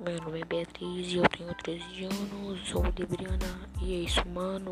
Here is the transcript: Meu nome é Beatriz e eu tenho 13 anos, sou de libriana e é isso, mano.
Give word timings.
Meu 0.00 0.20
nome 0.22 0.40
é 0.40 0.44
Beatriz 0.44 1.12
e 1.12 1.16
eu 1.16 1.28
tenho 1.28 1.54
13 1.54 2.04
anos, 2.04 2.68
sou 2.68 2.82
de 2.92 3.02
libriana 3.02 3.68
e 3.80 3.94
é 3.94 3.96
isso, 3.98 4.28
mano. 4.28 4.70